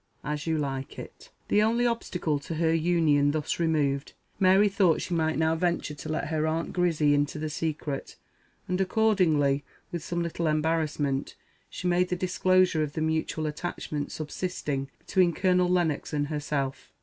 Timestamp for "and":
8.66-8.80, 16.14-16.28